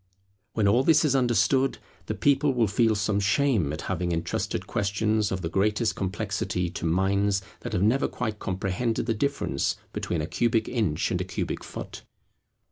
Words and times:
When 0.53 0.67
all 0.67 0.81
this 0.83 1.05
is 1.05 1.15
understood, 1.15 1.77
the 2.07 2.15
people 2.15 2.55
will 2.55 2.65
feel 2.65 2.95
some 2.95 3.19
shame 3.19 3.71
at 3.71 3.81
having 3.81 4.11
entrusted 4.11 4.65
questions 4.65 5.31
of 5.31 5.43
the 5.43 5.47
greatest 5.47 5.95
complexity 5.95 6.71
to 6.71 6.87
minds 6.87 7.43
that 7.59 7.73
have 7.73 7.83
never 7.83 8.07
quite 8.07 8.39
comprehended 8.39 9.05
the 9.05 9.13
difference 9.13 9.75
between 9.93 10.21
a 10.21 10.25
cubic 10.25 10.67
inch 10.67 11.11
and 11.11 11.21
a 11.21 11.23
cubic 11.23 11.63
foot. 11.63 12.01